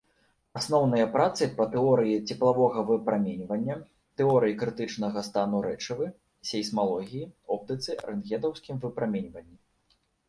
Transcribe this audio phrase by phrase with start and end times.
[0.59, 3.75] Асноўныя працы па тэорыі цеплавога выпраменьвання,
[4.21, 6.05] тэорыі крытычнага стану рэчывы,
[6.53, 9.57] сейсмалогіі, оптыцы, рэнтгенаўскім выпраменьванні.